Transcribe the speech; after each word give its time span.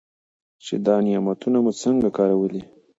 چې 0.65 0.75
دا 0.85 0.95
نعمتونه 1.05 1.57
مو 1.63 1.71
څنګه 1.83 2.07
کارولي. 2.17 2.63